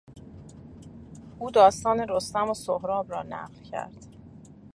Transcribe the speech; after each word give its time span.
او 1.39 1.51
داستان 1.51 1.99
رستم 2.01 2.49
و 2.49 2.53
سهراب 2.53 3.11
را 3.11 3.23
نقل 3.23 3.61
کرد. 3.63 4.05